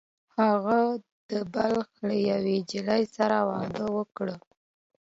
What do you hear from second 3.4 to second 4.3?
واده وکړ